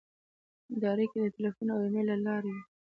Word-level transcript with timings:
دا 0.81 0.87
اړیکې 0.95 1.17
د 1.21 1.25
تیلفون 1.35 1.67
او 1.73 1.79
ایمېل 1.85 2.05
له 2.11 2.15
لارې 2.25 2.51
وې. 2.53 2.61